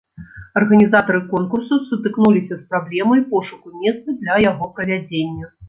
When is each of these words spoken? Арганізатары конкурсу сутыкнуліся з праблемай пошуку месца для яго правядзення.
Арганізатары 0.61 1.19
конкурсу 1.33 1.73
сутыкнуліся 1.91 2.53
з 2.63 2.67
праблемай 2.73 3.21
пошуку 3.37 3.67
месца 3.85 4.19
для 4.25 4.43
яго 4.51 4.75
правядзення. 4.77 5.55